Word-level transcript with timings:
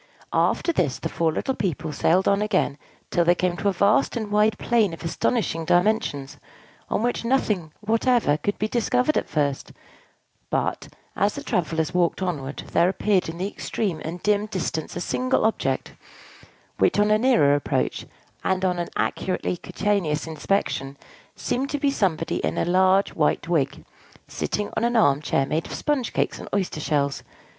After 0.33 0.73
this, 0.73 0.97
the 0.97 1.09
four 1.09 1.31
little 1.31 1.53
people 1.53 1.91
sailed 1.93 2.27
on 2.27 2.41
again 2.41 2.79
till 3.11 3.23
they 3.23 3.35
came 3.35 3.55
to 3.57 3.67
a 3.67 3.71
vast 3.71 4.15
and 4.17 4.31
wide 4.31 4.57
plain 4.57 4.93
of 4.95 5.03
astonishing 5.05 5.63
dimensions, 5.63 6.37
on 6.89 7.03
which 7.03 7.23
nothing 7.23 7.71
whatever 7.81 8.35
could 8.37 8.57
be 8.57 8.67
discovered 8.67 9.15
at 9.15 9.29
first; 9.29 9.71
but, 10.49 10.87
as 11.15 11.35
the 11.35 11.43
travellers 11.43 11.93
walked 11.93 12.19
onward, 12.23 12.63
there 12.71 12.89
appeared 12.89 13.29
in 13.29 13.37
the 13.37 13.47
extreme 13.47 14.01
and 14.03 14.23
dim 14.23 14.47
distance 14.47 14.95
a 14.95 15.01
single 15.01 15.45
object, 15.45 15.93
which 16.79 16.97
on 16.97 17.11
a 17.11 17.19
nearer 17.19 17.53
approach, 17.53 18.07
and 18.43 18.65
on 18.65 18.79
an 18.79 18.89
accurately 18.95 19.55
cutaneous 19.55 20.25
inspection, 20.25 20.97
seemed 21.35 21.69
to 21.69 21.77
be 21.77 21.91
somebody 21.91 22.37
in 22.37 22.57
a 22.57 22.65
large 22.65 23.13
white 23.13 23.47
wig, 23.47 23.85
sitting 24.27 24.71
on 24.75 24.83
an 24.83 24.95
arm 24.95 25.21
chair 25.21 25.45
made 25.45 25.67
of 25.67 25.75
sponge 25.75 26.11
cakes 26.11 26.39
and 26.39 26.49
oyster 26.55 26.79
shells. 26.79 27.21